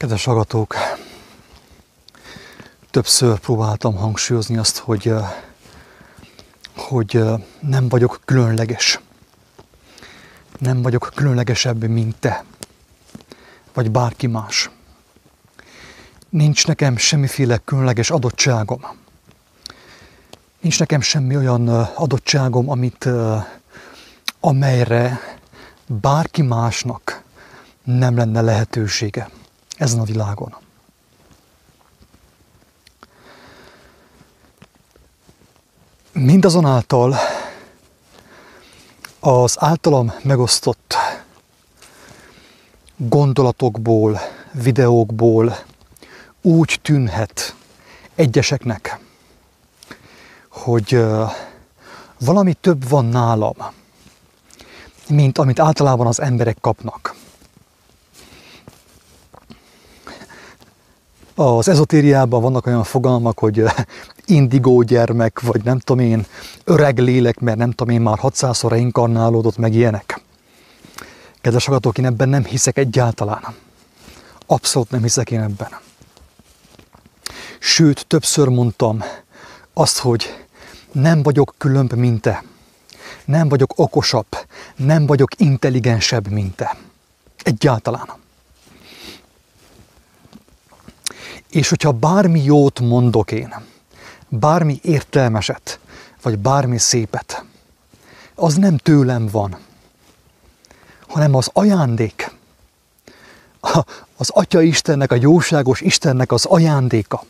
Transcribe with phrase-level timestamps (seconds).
[0.00, 0.74] Kedves hallgatók,
[2.90, 5.12] többször próbáltam hangsúlyozni azt, hogy,
[6.76, 7.22] hogy
[7.60, 9.00] nem vagyok különleges.
[10.58, 12.44] Nem vagyok különlegesebb, mint te,
[13.74, 14.70] vagy bárki más.
[16.28, 18.80] Nincs nekem semmiféle különleges adottságom.
[20.60, 23.08] Nincs nekem semmi olyan adottságom, amit,
[24.40, 25.20] amelyre
[25.86, 27.22] bárki másnak
[27.84, 29.30] nem lenne lehetősége
[29.80, 30.54] ezen a világon.
[36.12, 37.16] Mindazonáltal
[39.20, 40.94] az általam megosztott
[42.96, 44.20] gondolatokból,
[44.52, 45.58] videókból
[46.42, 47.54] úgy tűnhet
[48.14, 48.98] egyeseknek,
[50.48, 51.04] hogy
[52.18, 53.56] valami több van nálam,
[55.08, 57.19] mint amit általában az emberek kapnak.
[61.42, 63.64] Az ezotériában vannak olyan fogalmak, hogy
[64.26, 66.26] indigó gyermek, vagy nem tudom én,
[66.64, 70.20] öreg lélek, mert nem tudom én, már 600-szor reinkarnálódott, meg ilyenek.
[71.40, 73.42] Kedves hallgatók, én ebben nem hiszek egyáltalán.
[74.46, 75.68] Abszolút nem hiszek én ebben.
[77.58, 79.02] Sőt, többször mondtam
[79.74, 80.46] azt, hogy
[80.92, 82.44] nem vagyok különb, mint te.
[83.24, 84.28] Nem vagyok okosabb,
[84.76, 86.76] nem vagyok intelligensebb, mint te.
[87.42, 88.19] Egyáltalán.
[91.50, 93.54] És hogyha bármi jót mondok én,
[94.28, 95.78] bármi értelmeset,
[96.22, 97.44] vagy bármi szépet,
[98.34, 99.58] az nem tőlem van,
[101.08, 102.30] hanem az ajándék,
[104.16, 107.24] az Atya Istennek, a jóságos Istennek az ajándéka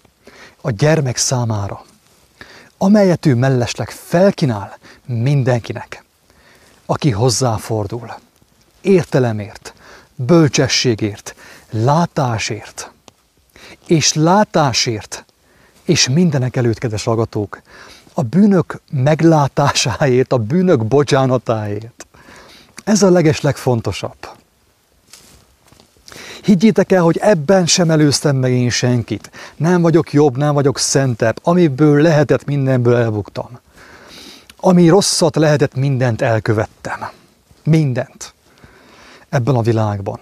[0.60, 1.84] a gyermek számára,
[2.78, 6.04] amelyet ő mellesleg felkínál mindenkinek,
[6.86, 8.14] aki hozzáfordul.
[8.80, 9.74] Értelemért,
[10.14, 11.34] bölcsességért,
[11.70, 12.90] látásért,
[13.86, 15.24] és látásért,
[15.84, 17.62] és mindenek előtt, kedves hallgatók,
[18.14, 22.06] a bűnök meglátásáért, a bűnök bocsánatáért.
[22.84, 24.28] Ez a leges legfontosabb.
[26.42, 29.30] Higgyétek el, hogy ebben sem előztem meg én senkit.
[29.56, 31.38] Nem vagyok jobb, nem vagyok szentebb.
[31.42, 33.58] Amiből lehetett, mindenből elbuktam.
[34.56, 37.08] Ami rosszat lehetett, mindent elkövettem.
[37.64, 38.34] Mindent.
[39.28, 40.20] Ebben a világban.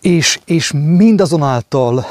[0.00, 2.06] És, és mindazonáltal,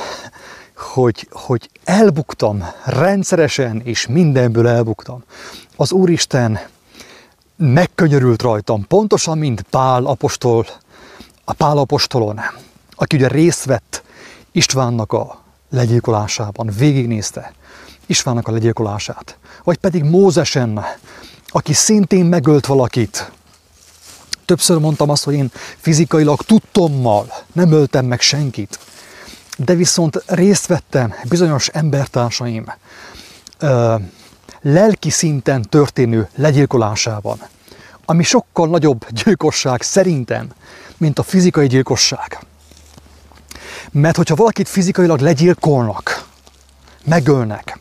[0.75, 5.23] hogy, hogy elbuktam rendszeresen, és mindenből elbuktam,
[5.75, 6.59] az Úristen
[7.55, 10.65] megkönyörült rajtam, pontosan, mint Pál apostol,
[11.43, 12.39] a Pál apostolon,
[12.95, 14.03] aki ugye részt vett
[14.51, 17.53] Istvánnak a legyilkolásában, végignézte
[18.05, 20.85] Istvánnak a legyilkolását, vagy pedig Mózesen,
[21.47, 23.31] aki szintén megölt valakit,
[24.47, 28.79] Többször mondtam azt, hogy én fizikailag tudtommal nem öltem meg senkit,
[29.57, 32.73] de viszont részt vettem bizonyos embertársaim
[33.59, 33.95] ö,
[34.61, 37.39] lelki szinten történő legyilkolásában,
[38.05, 40.49] ami sokkal nagyobb gyilkosság szerintem,
[40.97, 42.39] mint a fizikai gyilkosság.
[43.91, 46.25] Mert hogyha valakit fizikailag legyilkolnak,
[47.03, 47.79] megölnek,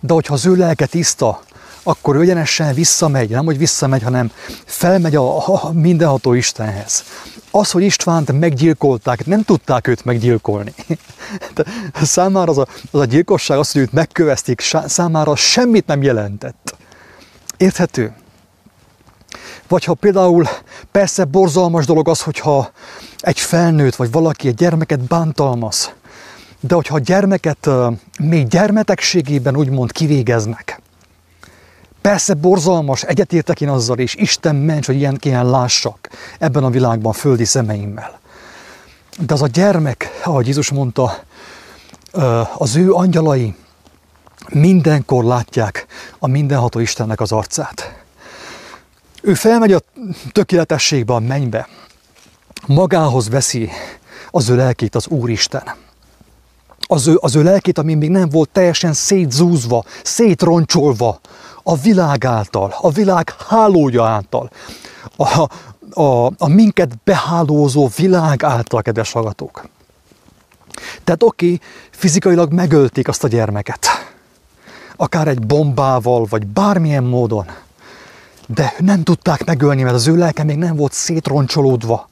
[0.00, 1.40] de hogyha az ő lelke tiszta,
[1.82, 4.32] akkor ő egyenesen visszamegy, nem hogy visszamegy, hanem
[4.64, 7.04] felmegy a, a mindenható Istenhez.
[7.50, 10.74] Az, hogy Istvánt meggyilkolták, nem tudták őt meggyilkolni.
[11.54, 11.64] De
[12.02, 16.76] számára az a, az a gyilkosság, az, hogy őt megkövezték, számára semmit nem jelentett.
[17.56, 18.12] Érthető?
[19.68, 20.48] Vagy ha például
[20.92, 22.70] persze borzalmas dolog az, hogyha
[23.18, 25.92] egy felnőtt vagy valaki egy gyermeket bántalmaz,
[26.60, 27.68] de hogyha a gyermeket
[28.20, 30.79] még gyermetegségében úgymond kivégeznek,
[32.00, 37.12] Persze borzalmas, egyetértek én azzal, és Isten ments, hogy ilyen kéne lássak ebben a világban
[37.12, 38.20] földi szemeimmel.
[39.18, 41.22] De az a gyermek, ahogy Jézus mondta,
[42.56, 43.54] az ő angyalai
[44.48, 45.86] mindenkor látják
[46.18, 48.02] a mindenható Istennek az arcát.
[49.22, 49.80] Ő felmegy a
[50.32, 51.68] tökéletességbe, a mennybe,
[52.66, 53.70] magához veszi
[54.30, 55.62] az ő lelkét az Úristen.
[56.86, 61.20] Az ő, az ő lelkét, ami még nem volt teljesen szétzúzva, szétroncsolva
[61.70, 64.50] a világ által, a világ hálója által,
[65.16, 65.48] a,
[66.02, 69.68] a, a minket behálózó világ által, kedves hallgatók.
[71.04, 71.58] Tehát oké,
[71.90, 73.86] fizikailag megölték azt a gyermeket,
[74.96, 77.46] akár egy bombával, vagy bármilyen módon,
[78.46, 82.08] de nem tudták megölni, mert az ő lelke még nem volt szétroncsolódva,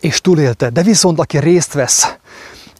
[0.00, 0.70] és túlélte.
[0.70, 2.16] De viszont aki részt vesz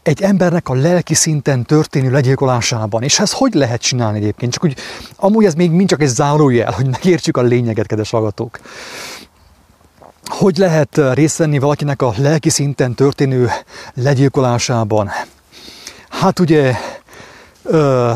[0.07, 3.03] egy embernek a lelki szinten történő legyilkolásában.
[3.03, 4.53] És ezt hogy lehet csinálni egyébként?
[4.53, 4.77] Csak úgy,
[5.17, 8.59] amúgy ez még mind csak egy zárójel, hogy megértsük a lényeget, kedves hallgatók.
[10.25, 13.51] hogy lehet részt venni valakinek a lelki szinten történő
[13.95, 15.11] legyilkolásában?
[16.09, 16.75] Hát ugye
[17.63, 18.13] ö,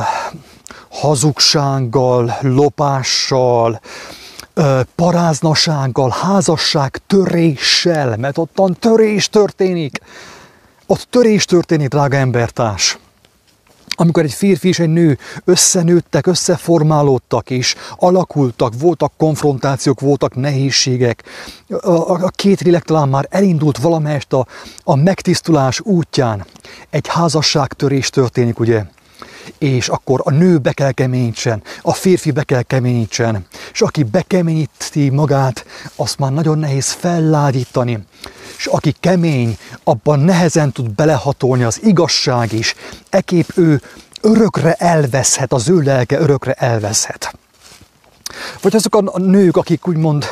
[0.88, 3.80] hazugsággal, lopással,
[4.94, 10.00] paráznasággal, házasság töréssel, mert ottan törés történik.
[10.90, 12.98] Ott törés történik, drága embertárs
[13.94, 21.22] amikor egy férfi és egy nő összenőttek, összeformálódtak és alakultak, voltak konfrontációk, voltak nehézségek,
[21.68, 24.46] a, a két lélek talán már elindult valamelyest a,
[24.84, 26.46] a megtisztulás útján.
[26.90, 28.84] Egy házasságtörés történik, ugye?
[29.58, 35.10] És akkor a nő be kell keményítsen, a férfi be kell keményítsen, és aki bekeményíti
[35.10, 35.64] magát,
[35.96, 37.98] azt már nagyon nehéz felládítani.
[38.56, 42.74] És aki kemény, abban nehezen tud belehatolni az igazság is,
[43.10, 43.82] ekép ő
[44.20, 47.34] örökre elveszhet, az ő lelke örökre elveszhet.
[48.62, 50.24] Vagy azok a nők, akik úgymond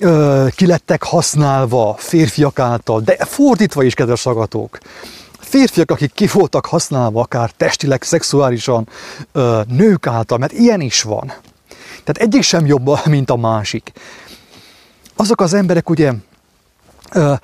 [0.00, 4.78] ö, kilettek használva férfiak által, de fordítva is, kedves agatók
[5.52, 8.88] férfiak, akik ki voltak használva akár testileg, szexuálisan
[9.68, 11.26] nők által, mert ilyen is van.
[11.88, 13.92] Tehát egyik sem jobb, mint a másik.
[15.16, 16.12] Azok az emberek ugye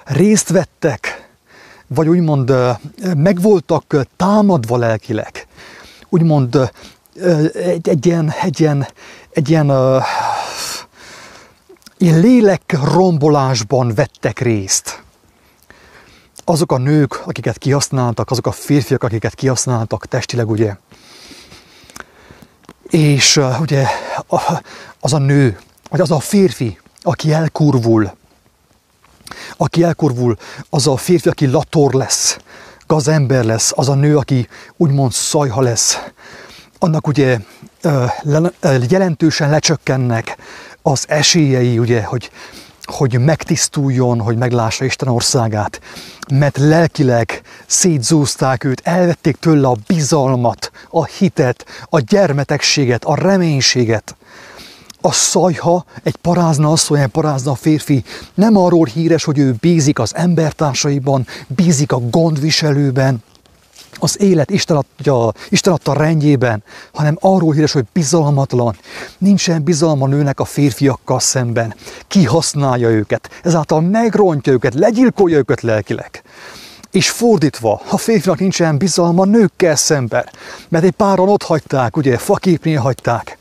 [0.04, 1.28] részt vettek,
[1.86, 2.52] vagy úgymond
[3.16, 5.46] meg voltak támadva lelkileg.
[6.08, 6.70] Úgymond
[7.54, 8.86] egy, egy ilyen, egy ilyen,
[9.30, 9.72] egy ilyen,
[11.98, 12.76] ilyen lélek
[13.94, 14.97] vettek részt
[16.48, 20.76] azok a nők, akiket kihasználtak, azok a férfiak, akiket kihasználtak testileg, ugye.
[22.90, 23.86] És ugye
[25.00, 25.58] az a nő,
[25.90, 28.12] vagy az a férfi, aki elkurvul,
[29.56, 30.36] aki elkurvul,
[30.70, 32.38] az a férfi, aki lator lesz,
[32.86, 35.98] gazember lesz, az a nő, aki úgymond szajha lesz,
[36.78, 37.38] annak ugye
[38.88, 40.36] jelentősen lecsökkennek
[40.82, 42.30] az esélyei, ugye, hogy
[42.90, 45.80] hogy megtisztuljon, hogy meglássa Isten országát,
[46.32, 54.16] mert lelkileg szétzúzták őt, elvették tőle a bizalmat, a hitet, a gyermetegséget, a reménységet.
[55.00, 58.04] A szajha, egy parázna asszony, egy parázna férfi.
[58.34, 63.22] Nem arról híres, hogy ő bízik az embertársaiban, bízik a gondviselőben,
[63.98, 66.62] az élet Isten adta, Isten adta rendjében,
[66.92, 68.76] hanem arról híres, hogy bizalmatlan.
[69.18, 71.74] Nincsen bizalma nőnek a férfiakkal szemben.
[72.08, 76.22] Kihasználja őket, ezáltal megrontja őket, legyilkolja őket lelkileg.
[76.90, 80.28] És fordítva, ha férfinak nincsen bizalma nőkkel szemben,
[80.68, 83.38] mert egy páran ott hagyták, ugye, faképnél hagyták,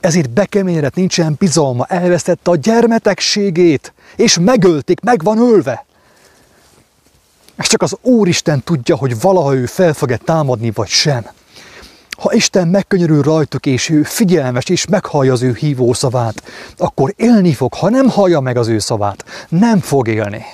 [0.00, 5.84] ezért bekeményedett, nincsen bizalma, elvesztette a gyermetegségét, és megölték, meg van ölve.
[7.58, 11.26] És csak az Úristen tudja, hogy valaha ő fel fog-e támadni, vagy sem.
[12.18, 16.42] Ha Isten megkönyörül rajtuk, és ő figyelmes, és meghallja az ő hívó szavát,
[16.76, 17.74] akkor élni fog.
[17.74, 20.44] Ha nem hallja meg az ő szavát, nem fog élni.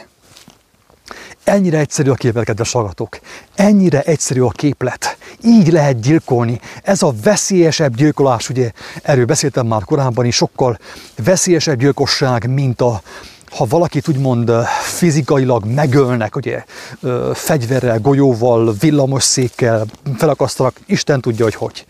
[1.45, 3.19] Ennyire egyszerű a képlet, kedves hallgatók.
[3.55, 5.17] Ennyire egyszerű a képlet.
[5.45, 6.61] Így lehet gyilkolni.
[6.83, 8.71] Ez a veszélyesebb gyilkolás, ugye
[9.03, 10.79] erről beszéltem már korábban is, sokkal
[11.25, 13.03] veszélyesebb gyilkosság, mint a,
[13.51, 14.53] ha valakit úgymond
[14.83, 16.65] fizikailag megölnek, ugye
[17.33, 19.87] fegyverrel, golyóval, villamosszékkel
[20.17, 21.87] felakasztanak, Isten tudja, hogy hogy.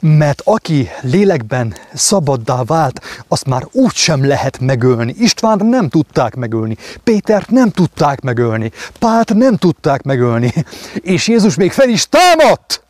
[0.00, 5.14] Mert aki lélekben szabaddá vált, azt már úgy sem lehet megölni.
[5.18, 10.52] István nem tudták megölni, Pétert nem tudták megölni, Pált nem tudták megölni,
[10.94, 12.82] és Jézus még fel is támadt!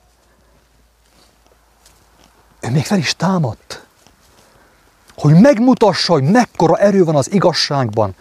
[2.60, 3.83] Ő még fel is támadt
[5.16, 8.14] hogy megmutassa, hogy mekkora erő van az igazságban.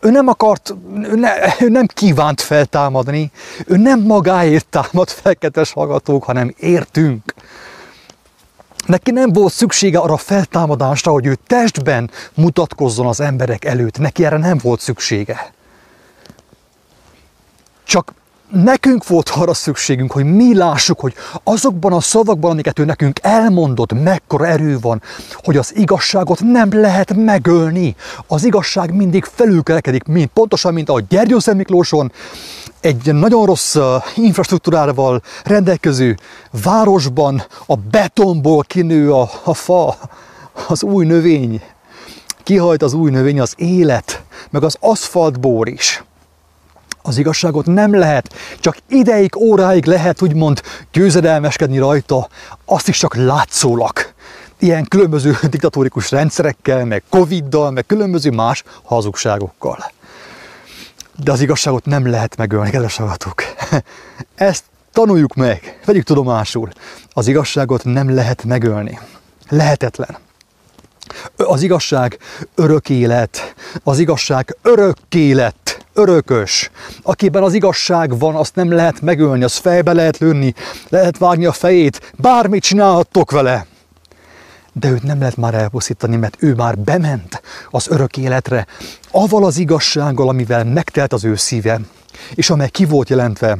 [0.00, 3.30] Ő nem akart, ő, ne, ő nem kívánt feltámadni,
[3.66, 7.34] ő nem magáért támad fel, kedves hallgatók, hanem értünk.
[8.86, 13.98] Neki nem volt szüksége arra a feltámadásra, hogy ő testben mutatkozzon az emberek előtt.
[13.98, 15.52] Neki erre nem volt szüksége.
[17.84, 18.12] Csak
[18.50, 24.02] nekünk volt arra szükségünk, hogy mi lássuk, hogy azokban a szavakban, amiket ő nekünk elmondott,
[24.02, 27.94] mekkora erő van, hogy az igazságot nem lehet megölni.
[28.26, 32.12] Az igazság mindig felülkelekedik, mint, pontosan, mint a Gyergyószent Miklóson,
[32.80, 33.76] egy nagyon rossz
[34.14, 36.16] infrastruktúrával rendelkező
[36.62, 39.96] városban a betonból kinő a, a fa,
[40.68, 41.62] az új növény.
[42.42, 46.04] Kihajt az új növény, az élet, meg az aszfaltbór is.
[47.06, 52.28] Az igazságot nem lehet, csak ideig, óráig lehet úgymond győzedelmeskedni rajta,
[52.64, 53.92] azt is csak látszólag.
[54.58, 59.92] Ilyen különböző diktatórikus rendszerekkel, meg Covid-dal, meg különböző más hazugságokkal.
[61.24, 63.42] De az igazságot nem lehet megölni, kedves hallgatók.
[64.34, 66.68] Ezt tanuljuk meg, vegyük tudomásul.
[67.12, 68.98] Az igazságot nem lehet megölni.
[69.48, 70.16] Lehetetlen.
[71.36, 72.18] Az igazság
[72.54, 76.70] örök élet, az igazság örök élet, örökös.
[77.02, 80.54] Akiben az igazság van, azt nem lehet megölni, azt fejbe lehet lőni,
[80.88, 83.66] lehet vágni a fejét, bármit csinálhattok vele.
[84.72, 88.66] De őt nem lehet már elpusztítani, mert ő már bement az örök életre,
[89.10, 91.80] avval az igazsággal, amivel megtelt az ő szíve,
[92.34, 93.58] és amely ki volt jelentve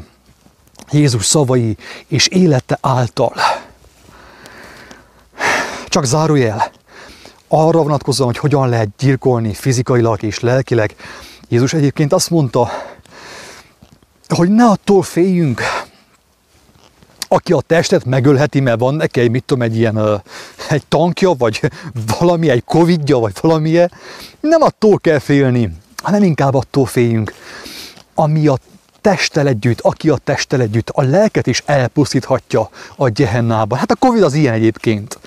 [0.91, 1.77] Jézus szavai
[2.07, 3.35] és élete által.
[5.89, 6.71] Csak zárójel,
[7.49, 10.95] arra vonatkozóan, hogy hogyan lehet gyilkolni fizikailag és lelkileg.
[11.49, 12.71] Jézus egyébként azt mondta,
[14.29, 15.63] hogy ne attól féljünk,
[17.29, 20.23] aki a testet megölheti, mert van neki egy, mit tudom, egy ilyen
[20.69, 21.61] egy tankja, vagy
[22.19, 23.93] valami, egy covidja, vagy valamilyen,
[24.41, 25.73] nem attól kell félni,
[26.03, 27.35] hanem inkább attól féljünk,
[28.15, 28.59] ami a
[29.01, 33.79] testtel együtt, aki a testtel együtt, a lelket is elpusztíthatja a gyehennában.
[33.79, 35.19] Hát a Covid az ilyen egyébként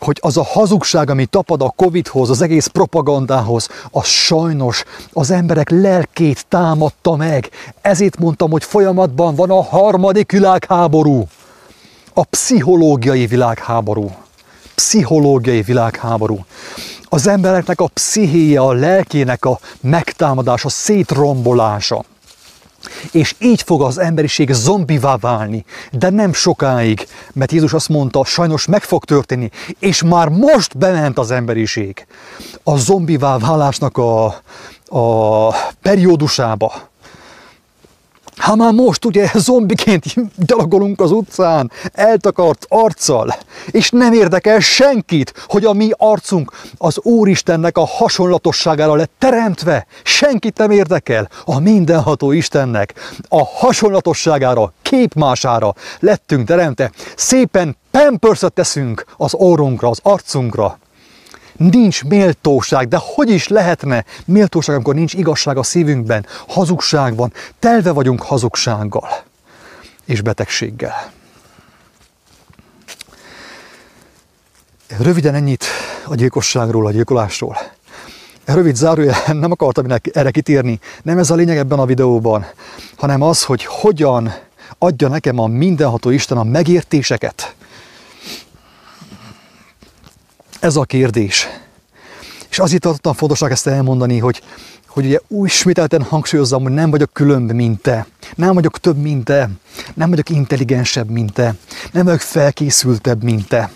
[0.00, 5.70] hogy az a hazugság, ami tapad a Covidhoz, az egész propagandához, az sajnos az emberek
[5.70, 7.50] lelkét támadta meg.
[7.80, 11.26] Ezért mondtam, hogy folyamatban van a harmadik világháború.
[12.14, 14.10] A pszichológiai világháború.
[14.74, 16.44] Pszichológiai világháború.
[17.08, 22.04] Az embereknek a pszichéje, a lelkének a megtámadása, szétrombolása.
[23.12, 28.66] És így fog az emberiség zombivá válni, de nem sokáig, mert Jézus azt mondta, sajnos
[28.66, 32.06] meg fog történni, és már most bement az emberiség
[32.62, 34.24] a zombivá válásnak a,
[34.98, 36.87] a periódusába.
[38.38, 40.04] Hát már most ugye zombiként
[40.46, 43.34] gyalogolunk az utcán, eltakart arccal,
[43.66, 49.86] és nem érdekel senkit, hogy a mi arcunk az Úristennek a hasonlatosságára lett teremtve.
[50.02, 51.28] Senkit nem érdekel.
[51.44, 52.94] A mindenható Istennek
[53.28, 56.90] a hasonlatosságára, képmására lettünk teremtve.
[57.16, 60.78] Szépen pamperset teszünk az orrunkra, az arcunkra
[61.58, 67.90] nincs méltóság, de hogy is lehetne méltóság, amikor nincs igazság a szívünkben, hazugság van, telve
[67.90, 69.08] vagyunk hazugsággal
[70.04, 71.12] és betegséggel.
[74.98, 75.64] Röviden ennyit
[76.04, 77.56] a gyilkosságról, a gyilkolásról.
[78.44, 82.46] Rövid zárójel, nem akartam erre kitérni, nem ez a lényeg ebben a videóban,
[82.96, 84.34] hanem az, hogy hogyan
[84.78, 87.54] adja nekem a mindenható Isten a megértéseket,
[90.60, 91.48] ez a kérdés.
[92.50, 94.42] És azért tartottam fontosnak ezt elmondani, hogy,
[94.86, 98.06] hogy ugye új ismételten hangsúlyozzam, hogy nem vagyok különb, mint te.
[98.34, 99.50] Nem vagyok több, mint te.
[99.94, 101.54] Nem vagyok intelligensebb, mint te.
[101.92, 103.70] Nem vagyok felkészültebb, mint te.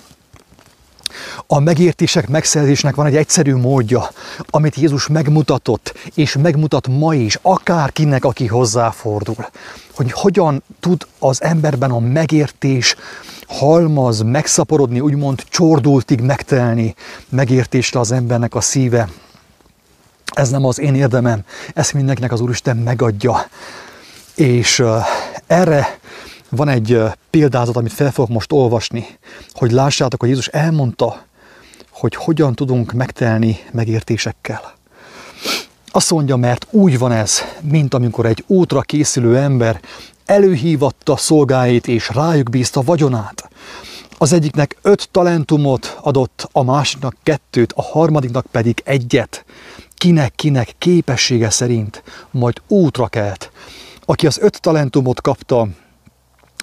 [1.47, 4.11] A megértések megszerzésnek van egy egyszerű módja,
[4.51, 9.47] amit Jézus megmutatott, és megmutat ma is, akárkinek, aki hozzáfordul.
[9.95, 12.97] Hogy hogyan tud az emberben a megértés
[13.47, 16.95] halmaz, megszaporodni, úgymond csordultig megtelni
[17.29, 19.09] megértésre az embernek a szíve.
[20.35, 23.47] Ez nem az én érdemem, ezt mindenkinek az Úristen megadja.
[24.35, 24.83] És
[25.47, 25.99] erre
[26.57, 26.99] van egy
[27.31, 29.07] példázat, amit fel fogok most olvasni,
[29.53, 31.23] hogy lássátok, hogy Jézus elmondta,
[31.91, 34.61] hogy hogyan tudunk megtelni megértésekkel.
[35.87, 39.81] Azt mondja, mert úgy van ez, mint amikor egy útra készülő ember
[40.25, 43.51] előhívatta szolgáit és rájuk bízta vagyonát.
[44.19, 49.45] Az egyiknek öt talentumot adott, a másiknak kettőt, a harmadiknak pedig egyet.
[49.95, 53.51] Kinek-kinek képessége szerint majd útra kelt.
[54.05, 55.69] Aki az öt talentumot kapta,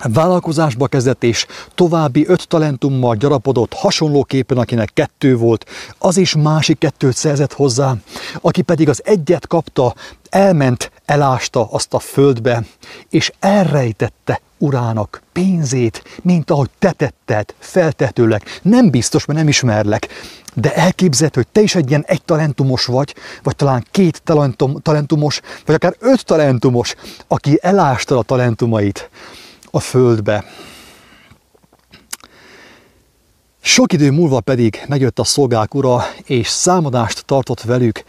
[0.03, 5.65] vállalkozásba kezdett, és további öt talentummal gyarapodott, hasonlóképpen, akinek kettő volt,
[5.97, 7.95] az is másik kettőt szerzett hozzá,
[8.41, 9.93] aki pedig az egyet kapta,
[10.29, 12.63] elment, elásta azt a földbe,
[13.09, 18.43] és elrejtette urának pénzét, mint ahogy te tetted, feltetőleg.
[18.61, 20.07] Nem biztos, mert nem ismerlek,
[20.53, 25.41] de elképzelhető, hogy te is egy ilyen egy talentumos vagy, vagy talán két talentum, talentumos,
[25.65, 26.95] vagy akár öt talentumos,
[27.27, 29.09] aki elásta a talentumait
[29.71, 30.45] a földbe.
[33.61, 38.03] Sok idő múlva pedig megjött a szolgák ura, és számadást tartott velük.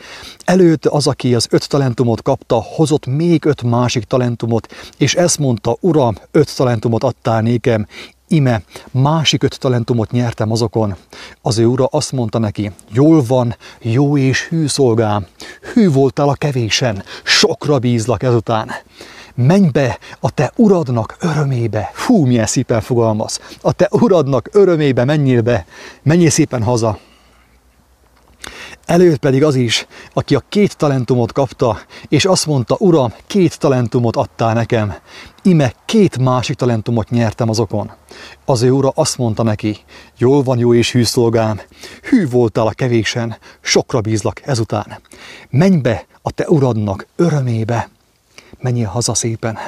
[0.44, 5.76] Előtt az, aki az öt talentumot kapta, hozott még öt másik talentumot, és ezt mondta,
[5.80, 7.86] uram, öt talentumot adtál nékem,
[8.28, 10.96] ime, másik öt talentumot nyertem azokon.
[11.42, 15.26] Az ő ura azt mondta neki, jól van, jó és hű szolgám,
[15.72, 18.70] hű voltál a kevésen, sokra bízlak ezután
[19.40, 21.90] menj be a te uradnak örömébe.
[22.06, 23.40] Hú, milyen szépen fogalmaz.
[23.60, 25.66] A te uradnak örömébe menjél be,
[26.02, 26.98] menjél szépen haza.
[28.86, 31.78] Előtt pedig az is, aki a két talentumot kapta,
[32.08, 34.94] és azt mondta, Uram, két talentumot adtál nekem,
[35.42, 37.90] ime két másik talentumot nyertem azokon.
[38.44, 39.76] Az ő ura azt mondta neki,
[40.18, 41.60] jól van jó és hű szolgám,
[42.02, 45.00] hű voltál a kevésen, sokra bízlak ezután.
[45.50, 47.88] Menj be a te uradnak örömébe,
[48.60, 49.58] menjél haza szépen.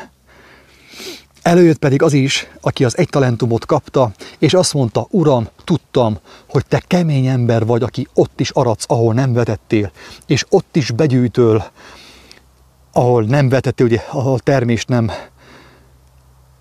[1.43, 6.19] Előjött pedig az is, aki az egy talentumot kapta, és azt mondta, Uram, tudtam,
[6.49, 9.91] hogy te kemény ember vagy, aki ott is aradsz, ahol nem vetettél,
[10.27, 11.65] és ott is begyűjtöl,
[12.93, 15.11] ahol nem vetettél, ugye, ahol termést nem,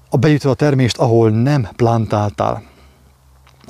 [0.09, 2.63] a begyűjtő a termést, ahol nem plantáltál.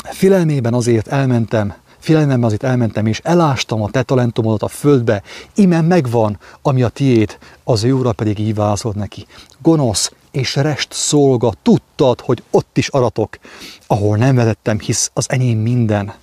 [0.03, 5.22] Filelmében azért elmentem, Félelmemben azért elmentem, és elástam a te talentumodat a földbe,
[5.55, 9.25] ime megvan, ami a tiét, az ő pedig így válaszolt neki.
[9.62, 13.38] Gonosz és rest szolga, tudtad, hogy ott is aratok,
[13.88, 16.13] ahol nem vezettem, hisz az enyém minden.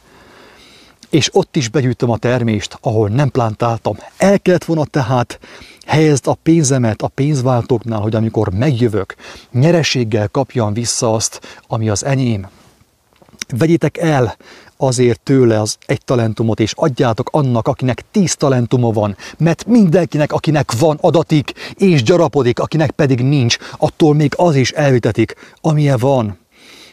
[1.10, 3.96] És ott is begyűjtöm a termést, ahol nem plántáltam.
[4.16, 5.38] El kellett volna tehát
[5.86, 9.14] helyezd a pénzemet a pénzváltóknál, hogy amikor megjövök,
[9.52, 12.48] nyereséggel kapjam vissza azt, ami az enyém.
[13.48, 14.36] Vegyétek el
[14.78, 20.78] azért tőle az egy talentumot, és adjátok annak, akinek tíz talentuma van, mert mindenkinek, akinek
[20.78, 26.38] van adatik, és gyarapodik, akinek pedig nincs, attól még az is elvitetik, amilyen van.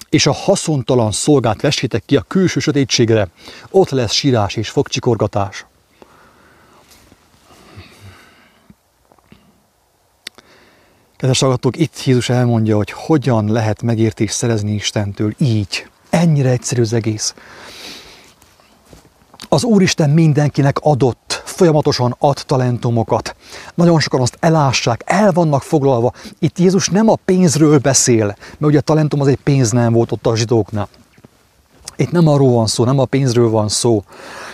[0.09, 3.27] És a haszontalan szolgát vessétek ki a külső sötétségre,
[3.69, 5.65] ott lesz sírás és fogcsikorgatás.
[11.17, 15.87] Kedves hallgatók, itt Jézus elmondja, hogy hogyan lehet megértést szerezni Istentől így.
[16.09, 17.33] Ennyire egyszerű az egész.
[19.49, 23.35] Az Úristen mindenkinek adott, folyamatosan ad talentumokat.
[23.73, 26.13] Nagyon sokan azt elássák, el vannak foglalva.
[26.39, 30.11] Itt Jézus nem a pénzről beszél, mert ugye a talentum az egy pénz nem volt
[30.11, 30.87] ott a zsidóknál.
[31.95, 34.03] Itt nem arról van szó, nem a pénzről van szó,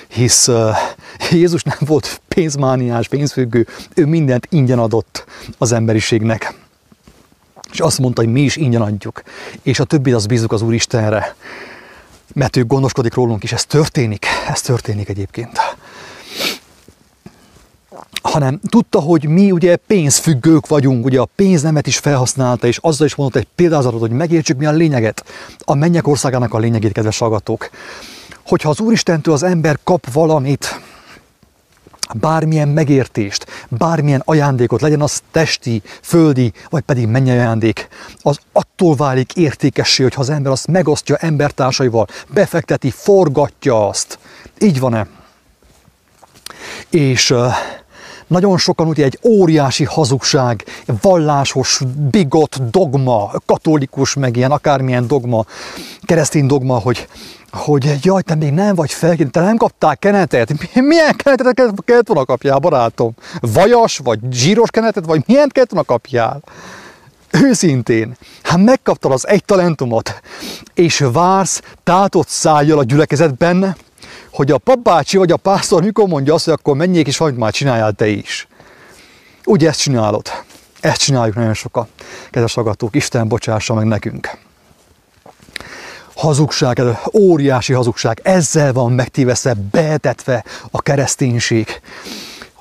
[0.07, 0.75] hisz uh,
[1.31, 5.25] Jézus nem volt pénzmániás, pénzfüggő, ő mindent ingyen adott
[5.57, 6.59] az emberiségnek.
[7.71, 9.23] És azt mondta, hogy mi is ingyen adjuk,
[9.61, 11.35] és a többit az bízunk az Úristenre
[12.33, 13.51] mert ő gondoskodik rólunk is.
[13.51, 15.59] Ez történik, ez történik egyébként.
[18.21, 23.15] Hanem tudta, hogy mi ugye pénzfüggők vagyunk, ugye a pénznemet is felhasználta, és azzal is
[23.15, 25.25] mondott egy példázatot, hogy megértsük mi a lényeget,
[25.59, 27.69] a mennyek országának a lényegét, kedves hallgatók.
[28.45, 30.79] Hogyha az Úristentől az ember kap valamit,
[32.13, 37.87] bármilyen megértést, bármilyen ajándékot, legyen az testi, földi, vagy pedig mennyei ajándék,
[38.21, 44.19] az attól válik értékessé, hogyha az ember azt megosztja embertársaival, befekteti, forgatja azt.
[44.59, 45.07] Így van-e?
[46.89, 47.53] És uh,
[48.31, 50.63] nagyon sokan ugye egy óriási hazugság,
[51.01, 55.45] vallásos, bigott dogma, katolikus, meg ilyen akármilyen dogma,
[56.01, 57.07] keresztény dogma, hogy
[57.51, 60.53] hogy jaj, te még nem vagy fel, te nem kaptál kenetet.
[60.73, 63.13] Milyen kenetet kellett volna kapjál, barátom?
[63.39, 66.41] Vajas, vagy zsíros kenetet, vagy milyen kellett volna kapjál?
[67.31, 70.21] Őszintén, hát megkaptad az egy talentumot,
[70.73, 73.75] és vársz tátott szájjal a gyülekezetben,
[74.41, 77.51] hogy a papbácsi vagy a pásztor mikor mondja azt, hogy akkor menjék és hagyd már
[77.51, 78.47] csináljál te is.
[79.43, 80.27] Úgy ezt csinálod.
[80.79, 81.87] Ezt csináljuk nagyon sokan.
[82.31, 84.29] Kedves hallgatók, Isten bocsássa meg nekünk
[86.15, 91.81] hazugság, ez óriási hazugság, ezzel van megtévesztve, betetve a kereszténység.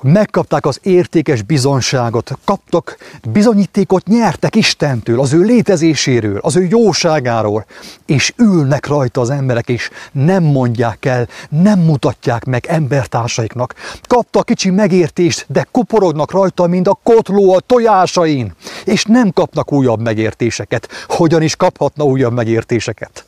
[0.03, 2.97] Megkapták az értékes bizonságot, kaptak
[3.31, 7.65] bizonyítékot, nyertek Istentől, az ő létezéséről, az ő jóságáról,
[8.05, 13.75] és ülnek rajta az emberek, és nem mondják el, nem mutatják meg embertársaiknak.
[14.07, 18.53] Kaptak kicsi megértést, de kuporognak rajta, mint a kotló a tojásain,
[18.85, 20.87] és nem kapnak újabb megértéseket.
[21.07, 23.25] Hogyan is kaphatna újabb megértéseket?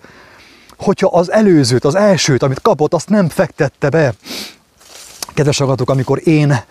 [0.77, 4.13] hogyha az előzőt, az elsőt, amit kapott, azt nem fektette be.
[5.33, 6.63] Kedves agatok, amikor én,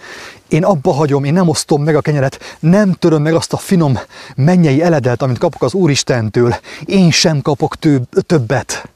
[0.49, 3.99] én abba hagyom, én nem osztom meg a kenyeret, nem töröm meg azt a finom
[4.37, 8.89] mennyei eledelt, amit kapok az Úristentől, én sem kapok több, többet.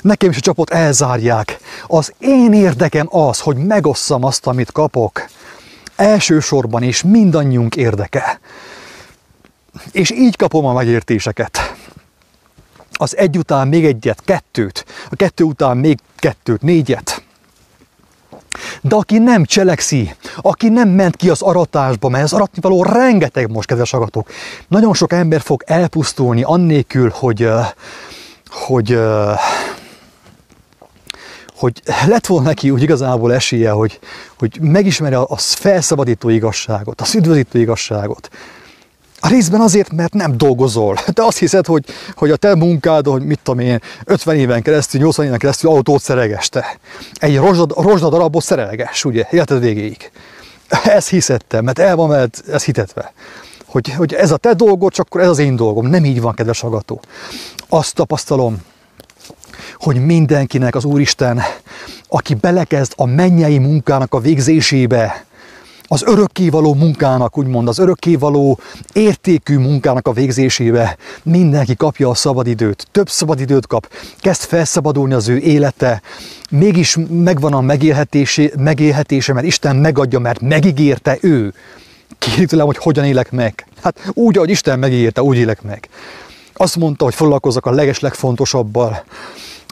[0.00, 1.58] Nekem is a csapot elzárják.
[1.86, 5.28] Az én érdekem az, hogy megosszam azt, amit kapok.
[5.96, 8.40] Elsősorban és mindannyiunk érdeke.
[9.92, 11.74] És így kapom a megértéseket
[12.98, 17.25] az egy után még egyet, kettőt, a kettő után még kettőt, négyet.
[18.88, 23.50] De aki nem cselekszi, aki nem ment ki az aratásba, mert az aratni való rengeteg
[23.50, 24.28] most, kedves agatok.
[24.68, 27.48] Nagyon sok ember fog elpusztulni annélkül, hogy,
[28.50, 28.98] hogy,
[31.56, 33.98] hogy lett volna neki úgy igazából esélye, hogy,
[34.38, 38.28] hogy megismerje a felszabadító igazságot, az üdvözítő igazságot
[39.20, 40.94] A részben azért, mert nem dolgozol.
[41.12, 45.00] Te azt hiszed, hogy, hogy a te munkád, hogy mit tudom én, 50 éven keresztül,
[45.00, 46.78] 80 éven keresztül autót szereges te.
[47.14, 50.10] Egy rozsda darabot szerelges, ugye, életed végéig.
[50.84, 53.12] Ez hiszettem, mert el van mert ez hitetve.
[53.66, 55.86] Hogy, hogy ez a te dolgod, csak akkor ez az én dolgom.
[55.86, 57.00] Nem így van, kedves agató.
[57.68, 58.58] Azt tapasztalom,
[59.74, 61.42] hogy mindenkinek az Úristen,
[62.08, 65.24] aki belekezd a mennyei munkának a végzésébe,
[65.88, 68.58] az örökkévaló munkának, úgymond az örökkévaló
[68.92, 75.38] értékű munkának a végzésébe mindenki kapja a szabadidőt, több szabadidőt kap, kezd felszabadulni az ő
[75.38, 76.02] élete,
[76.50, 81.54] mégis megvan a megélhetése, megélhetése mert Isten megadja, mert megígérte ő.
[82.46, 83.66] Tőlem, hogy hogyan élek meg.
[83.82, 85.88] Hát úgy, ahogy Isten megígérte, úgy élek meg.
[86.52, 89.04] Azt mondta, hogy foglalkozzak a legeslegfontosabbal,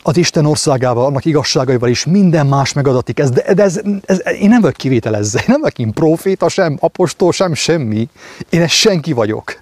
[0.06, 3.18] az Isten országával, annak igazságaival is minden más megadatik.
[3.18, 7.32] Ez, de, ez, ez, én nem vagyok kivételezve, én nem vagyok én proféta, sem apostol,
[7.32, 8.08] sem semmi.
[8.50, 9.60] Én egy senki vagyok.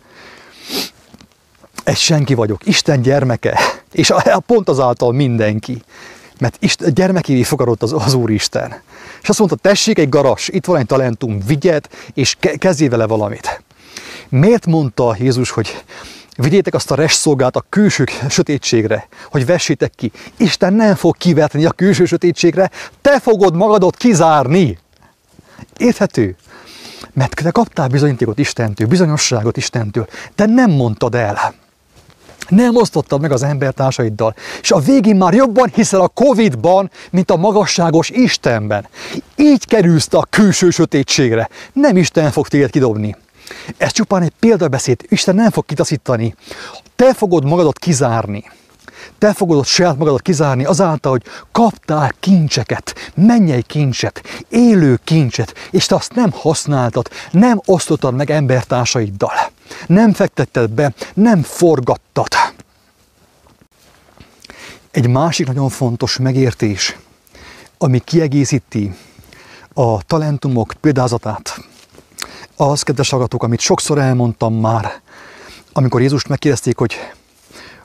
[1.85, 3.59] Egy senki vagyok, Isten gyermeke,
[3.93, 5.83] és a, a pont azáltal mindenki.
[6.39, 8.81] Mert Isten, gyermekévé fogadott az, az Úristen.
[9.23, 13.07] És azt mondta, tessék egy garas, itt van egy talentum, vigyed, és ke, kezdjél vele
[13.07, 13.63] valamit.
[14.29, 15.83] Miért mondta Jézus, hogy
[16.37, 20.13] Vigyétek azt a restszolgát a külső sötétségre, hogy vessétek ki.
[20.37, 24.79] Isten nem fog kivetni a külső sötétségre, te fogod magadot kizárni.
[25.77, 26.37] Érthető?
[27.13, 31.55] Mert te kaptál bizonyítékot Istentől, bizonyosságot Istentől, te nem mondtad el.
[32.49, 34.35] Nem osztottad meg az embertársaiddal.
[34.61, 38.87] És a végén már jobban hiszel a Covid-ban, mint a magasságos Istenben.
[39.37, 41.49] Így kerülsz a külső sötétségre.
[41.73, 43.17] Nem Isten fog téged kidobni.
[43.77, 45.05] Ez csupán egy példabeszéd.
[45.09, 46.35] Isten nem fog kitaszítani.
[46.97, 48.45] Te fogod magadat kizárni.
[49.19, 55.95] Te fogod saját magadat kizárni azáltal, hogy kaptál kincseket, mennyei kincset, élő kincset, és te
[55.95, 59.51] azt nem használtad, nem osztottad meg embertársaiddal.
[59.87, 62.29] Nem fektetted be, nem forgattad.
[64.91, 66.97] Egy másik nagyon fontos megértés,
[67.79, 68.95] ami kiegészíti
[69.75, 71.61] a talentumok példázatát,
[72.63, 75.01] az, kedves hallgatók, amit sokszor elmondtam már,
[75.73, 76.95] amikor Jézust megkérdezték, hogy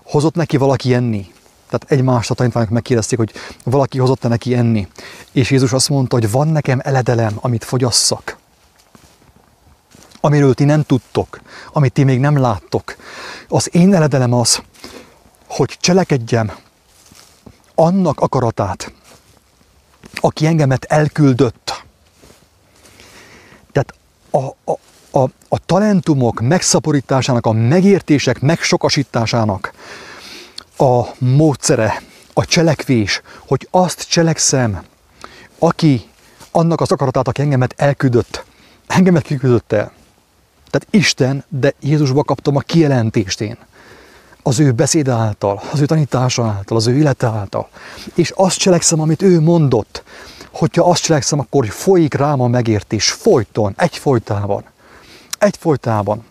[0.04, 1.32] hozott neki valaki enni,
[1.70, 4.88] tehát egymást a tanítványok megkérdezték, hogy valaki hozott-e neki enni.
[5.32, 8.38] És Jézus azt mondta, hogy van nekem eledelem, amit fogyasszak.
[10.22, 11.42] Amiről ti nem tudtok,
[11.74, 12.96] amit ti még nem láttok.
[13.48, 14.62] Az én eledelem az,
[15.48, 16.52] hogy cselekedjem
[17.76, 18.94] annak akaratát,
[20.16, 21.86] aki engemet elküldött
[24.32, 24.80] a, a,
[25.20, 29.74] a, a talentumok megszaporításának, a megértések megsokasításának
[30.78, 32.02] a módszere,
[32.34, 34.84] a cselekvés, hogy azt cselekszem,
[35.60, 36.10] aki
[36.52, 38.44] annak az akaratát, aki engemet elküldött,
[38.88, 39.92] engemet kiküldött el.
[40.70, 43.58] Tehát Isten, de Jézusba kaptam a kijelentést én.
[44.44, 47.70] Az ő beszéd által, az ő tanítása által, az ő élete által.
[48.16, 50.04] És azt cselekszem, amit ő mondott
[50.58, 54.64] hogyha azt cselekszem, akkor folyik rám a megértés folyton, egyfolytában.
[55.38, 56.26] Egyfolytában.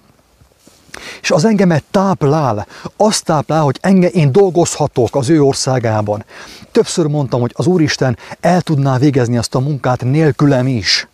[1.23, 6.25] És az engemet táplál, azt táplál, hogy engem én dolgozhatok az ő országában.
[6.73, 11.09] Többször mondtam, hogy az Úristen el tudná végezni azt a munkát nélkülem is.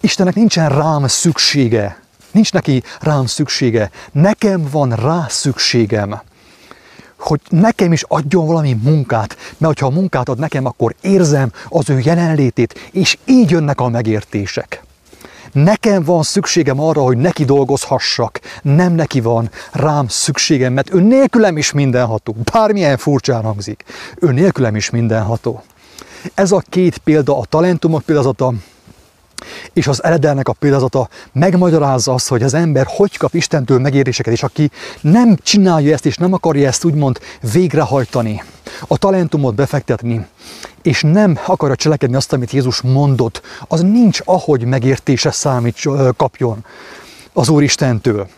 [0.00, 6.20] Istennek nincsen rám szüksége, nincs neki rám szüksége, nekem van rá szükségem
[7.18, 11.90] hogy nekem is adjon valami munkát, mert ha a munkát ad nekem, akkor érzem az
[11.90, 14.84] ő jelenlétét, és így jönnek a megértések.
[15.52, 21.56] Nekem van szükségem arra, hogy neki dolgozhassak, nem neki van rám szükségem, mert ő nélkülem
[21.56, 22.36] is mindenható.
[22.52, 23.84] Bármilyen furcsán hangzik,
[24.20, 25.62] ő nélkülem is mindenható.
[26.34, 28.52] Ez a két példa, a talentumok példázata,
[29.72, 34.42] és az eledelnek a példázata megmagyarázza azt, hogy az ember hogy kap Istentől megéréseket, és
[34.42, 34.70] aki
[35.00, 37.20] nem csinálja ezt, és nem akarja ezt úgymond
[37.52, 38.42] végrehajtani,
[38.86, 40.26] a talentumot befektetni,
[40.82, 45.80] és nem akarja cselekedni azt, amit Jézus mondott, az nincs ahogy megértése számít
[46.16, 46.64] kapjon
[47.32, 48.28] az Úr Istentől.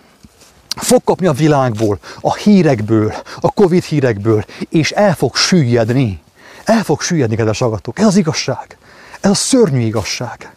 [0.76, 6.20] Fog kapni a világból, a hírekből, a Covid hírekből, és el fog süllyedni.
[6.64, 7.98] El fog süllyedni, kedves agatok.
[7.98, 8.78] Ez az igazság.
[9.20, 10.52] Ez a szörnyű igazság.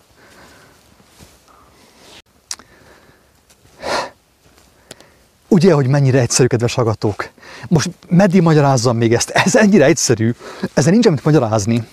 [5.54, 7.30] Ugye, hogy mennyire egyszerű, kedves hallgatók?
[7.68, 9.30] Most meddig magyarázzam még ezt?
[9.30, 10.34] Ez ennyire egyszerű,
[10.74, 11.88] ezen nincs mit magyarázni.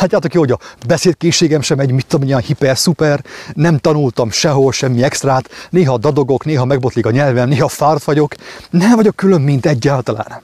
[0.00, 5.02] Látjátok jó, hogy a beszédkészségem sem egy, mit tudom, ilyen hiper-szuper, nem tanultam sehol semmi
[5.02, 8.34] extrát, néha dadogok, néha megbotlik a nyelvem, néha fáradt vagyok,
[8.70, 10.42] nem vagyok külön, mint egyáltalán.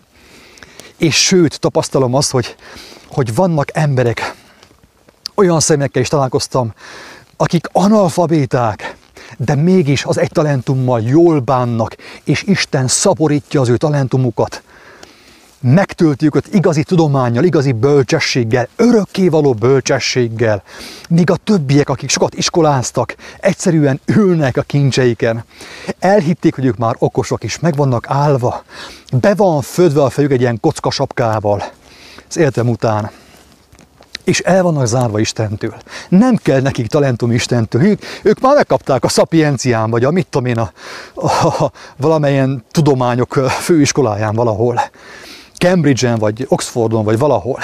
[0.96, 2.56] És sőt, tapasztalom azt, hogy,
[3.06, 4.34] hogy vannak emberek,
[5.34, 6.72] olyan szemekkel is találkoztam,
[7.36, 8.96] akik analfabéták,
[9.36, 14.62] de mégis az egy talentummal jól bánnak, és Isten szaporítja az ő talentumukat.
[15.60, 20.62] Megtölti őket igazi tudományjal, igazi bölcsességgel, örökkévaló bölcsességgel,
[21.08, 25.44] míg a többiek, akik sokat iskoláztak, egyszerűen ülnek a kincseiken.
[25.98, 28.64] Elhitték, hogy ők már okosok is, meg vannak állva,
[29.20, 31.62] be van födve a fejük egy ilyen kockasapkával
[32.28, 33.10] az életem után
[34.28, 35.74] és el vannak zárva Istentől.
[36.08, 37.82] Nem kell nekik talentum Istentől.
[37.82, 40.72] Ők, ők már megkapták a szapiencián, vagy a mit tudom én, a,
[41.14, 44.80] a, a valamilyen tudományok főiskoláján valahol.
[45.58, 47.58] Cambridge-en, vagy Oxfordon, vagy valahol.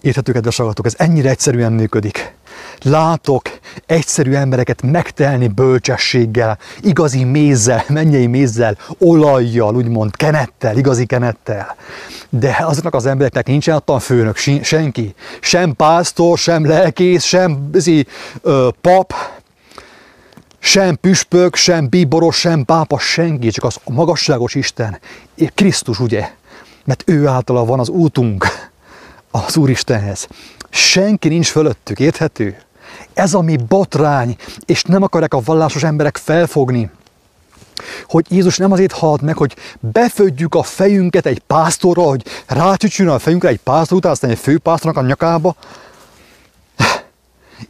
[0.00, 2.34] Érthető, kedves hallgatók, ez ennyire egyszerűen működik.
[2.82, 3.55] Látok
[3.86, 11.76] egyszerű embereket megtelni bölcsességgel, igazi mézzel, mennyei mézzel, olajjal, úgymond kenettel, igazi kenettel.
[12.28, 15.14] De azoknak az embereknek nincsen ottan főnök, senki.
[15.40, 18.06] Sem pásztor, sem lelkész, sem zi,
[18.42, 19.12] ö, pap,
[20.58, 24.98] sem püspök, sem bíboros, sem pápa, senki, csak az magasságos Isten,
[25.54, 26.30] Krisztus, ugye?
[26.84, 28.46] Mert ő általa van az útunk
[29.30, 30.28] az Úristenhez.
[30.70, 32.65] Senki nincs fölöttük, érthető?
[33.16, 36.90] Ez a mi botrány, és nem akarják a vallásos emberek felfogni,
[38.08, 43.18] hogy Jézus nem azért halt meg, hogy befödjük a fejünket egy pásztorra, hogy rácsücsön a
[43.18, 45.54] fejünkre egy pásztor után, aztán egy főpásztornak a nyakába,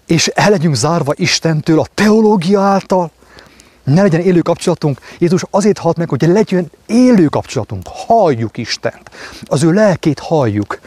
[0.06, 3.10] és el legyünk zárva Istentől a teológia által,
[3.86, 5.00] ne legyen élő kapcsolatunk.
[5.18, 7.86] Jézus azért halt meg, hogy legyen élő kapcsolatunk.
[8.06, 9.10] Halljuk Istent.
[9.44, 10.80] Az ő lelkét halljuk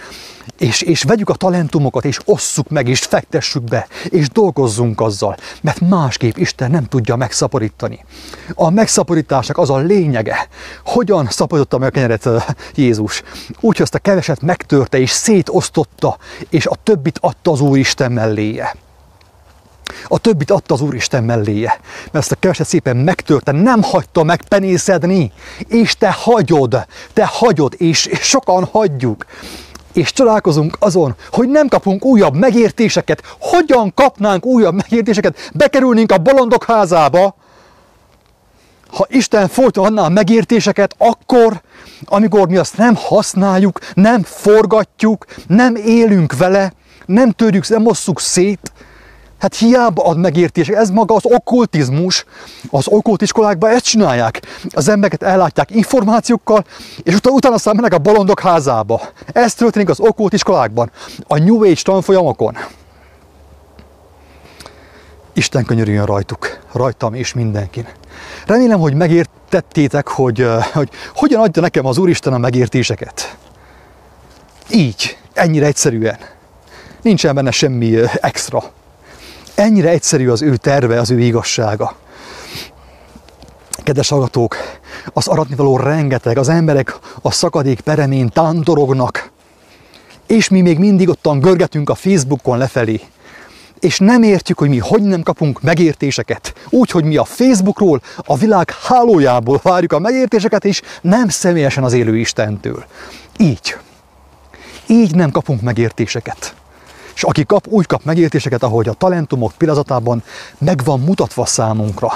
[0.60, 5.80] és, és vegyük a talentumokat, és osszuk meg, és fektessük be, és dolgozzunk azzal, mert
[5.80, 8.06] másképp Isten nem tudja megszaporítani.
[8.54, 10.48] A megszaporításnak az a lényege,
[10.86, 12.30] hogyan szaporította meg a kenyeret
[12.76, 13.22] Jézus.
[13.50, 16.18] Úgy, hogy azt a keveset megtörte, és szétosztotta,
[16.50, 18.76] és a többit adta az Úristen melléje.
[20.08, 24.42] A többit adta az Úristen melléje, mert ezt a keveset szépen megtörte, nem hagyta meg
[24.48, 25.32] penészedni,
[25.68, 29.26] és te hagyod, te hagyod, és, és sokan hagyjuk
[29.94, 33.24] és csodálkozunk azon, hogy nem kapunk újabb megértéseket.
[33.40, 35.52] Hogyan kapnánk újabb megértéseket?
[35.54, 37.36] Bekerülnénk a bolondok házába,
[38.92, 41.62] ha Isten folyton adná a megértéseket, akkor,
[42.06, 46.74] amikor mi azt nem használjuk, nem forgatjuk, nem élünk vele,
[47.06, 48.72] nem törjük, nem osszuk szét,
[49.40, 52.26] Hát hiába ad megértés, ez maga az okkultizmus.
[52.70, 54.42] Az okkultiskolákban ezt csinálják.
[54.72, 56.66] Az embereket ellátják információkkal,
[57.04, 59.02] és utána, utána aztán mennek a bolondok házába.
[59.34, 60.92] Ez történik az okkultiskolákban,
[61.28, 62.58] a New Age tanfolyamokon.
[65.34, 67.88] Isten könyörüljön rajtuk, rajtam és mindenkin.
[68.46, 73.38] Remélem, hogy megértettétek, hogy, hogy hogyan adja nekem az Úristen a megértéseket.
[74.70, 76.18] Így, ennyire egyszerűen.
[77.02, 78.64] Nincsen benne semmi extra.
[79.60, 81.96] Ennyire egyszerű az ő terve, az ő igazsága.
[83.84, 84.56] Kedves hallgatók,
[85.14, 89.32] az aratnivaló rengeteg, az emberek a szakadék peremén tántorognak,
[90.28, 93.02] és mi még mindig ottan görgetünk a Facebookon lefelé,
[93.80, 96.54] és nem értjük, hogy mi hogy nem kapunk megértéseket.
[96.70, 101.94] Úgy, hogy mi a Facebookról, a világ hálójából várjuk a megértéseket, és nem személyesen az
[101.94, 102.86] élő Istentől.
[103.38, 103.76] Így.
[104.88, 106.54] Így nem kapunk megértéseket.
[107.20, 110.24] És aki kap, úgy kap megértéseket, ahogy a talentumok pillanatában
[110.58, 112.12] meg van mutatva számunkra.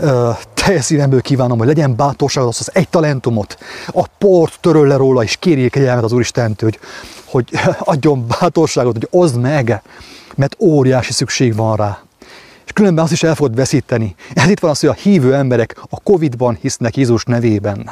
[0.00, 4.96] Ö, teljes szívemből kívánom, hogy legyen bátorságod azt az egy talentumot, a port töröl le
[4.96, 6.78] róla, és kérjék egyelmet az Úristentől, hogy,
[7.24, 7.60] hogy
[7.94, 9.82] adjon bátorságot, hogy oszd meg,
[10.34, 11.98] mert óriási szükség van rá.
[12.64, 14.14] És különben azt is el fogod veszíteni.
[14.34, 17.90] Ez itt van az, hogy a hívő emberek a Covid-ban hisznek Jézus nevében.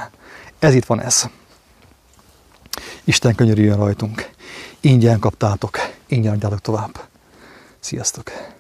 [0.59, 1.29] Ez itt van ez.
[3.05, 4.37] Isten könyörüljön rajtunk.
[4.81, 7.01] Ingyen kaptátok, ingyen adjátok tovább.
[7.81, 8.57] Sziasztok!